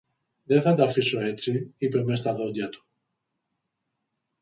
[0.43, 2.85] Δε θα τ' αφήσω έτσι, είπε μες στα δόντια του.